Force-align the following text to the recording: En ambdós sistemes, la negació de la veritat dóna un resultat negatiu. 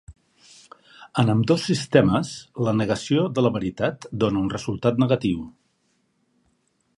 En 1.23 1.27
ambdós 1.33 1.65
sistemes, 1.71 2.31
la 2.67 2.73
negació 2.77 3.27
de 3.37 3.45
la 3.47 3.53
veritat 3.59 4.09
dóna 4.25 4.43
un 4.47 4.51
resultat 4.55 4.99
negatiu. 5.05 5.45